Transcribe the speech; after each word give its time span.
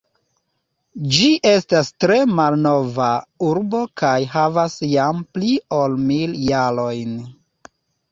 Ĝi 1.15 1.25
estas 1.49 1.91
tre 2.03 2.15
malnova 2.39 3.09
urbo 3.49 3.81
kaj 4.03 4.13
havas 4.31 4.79
jam 4.95 5.21
pli 5.37 5.53
ol 5.81 5.95
mil 6.07 6.35
jarojn. 6.47 7.13